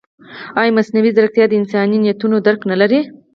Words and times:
ایا 0.59 0.75
مصنوعي 0.77 1.11
ځیرکتیا 1.15 1.45
د 1.47 1.53
انساني 1.59 1.97
نیتونو 2.03 2.37
درک 2.45 2.61
نه 2.71 2.75
لري؟ 2.81 2.99